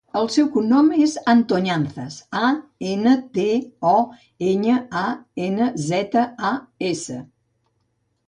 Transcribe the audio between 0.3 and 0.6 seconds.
seu